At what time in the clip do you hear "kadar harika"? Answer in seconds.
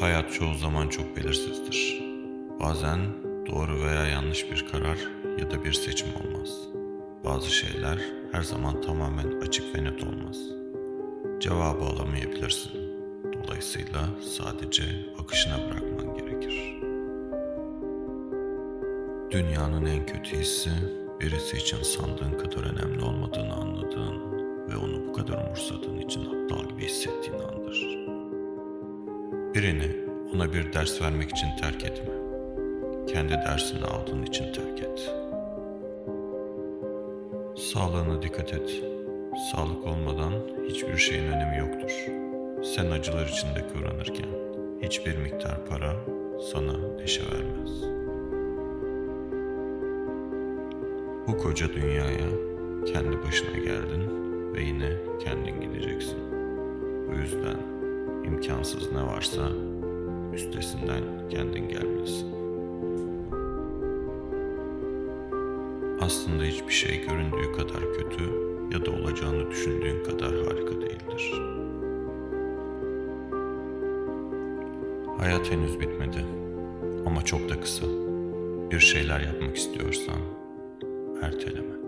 70.04-70.80